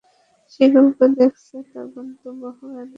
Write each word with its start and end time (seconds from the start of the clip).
যে 0.51 0.63
ঈগলকে 0.65 1.05
দেখেছে, 1.17 1.57
তার 1.71 1.85
গন্তব্য 1.93 2.41
হবে 2.49 2.73
আলাদা। 2.73 2.89